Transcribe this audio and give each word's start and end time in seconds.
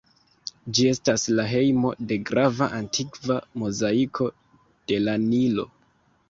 Ĝi 0.77 0.85
estas 0.91 1.25
la 1.39 1.43
hejmo 1.51 1.91
de 2.11 2.17
grava 2.29 2.69
antikva 2.79 3.37
mozaiko 3.65 4.31
de 4.93 4.99
la 5.05 5.17
Nilo. 5.29 5.69